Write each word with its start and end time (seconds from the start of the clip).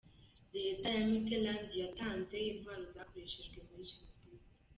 Leta 0.53 0.87
ya 0.97 1.03
Mitterand 1.09 1.67
yatanze 1.81 2.35
intwaro 2.51 2.83
zakoreshejwe 2.95 3.57
muri 3.67 3.83
Jenoside 3.91 4.45